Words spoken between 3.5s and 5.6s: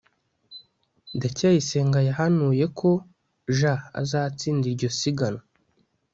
j azatsinda iryo siganwa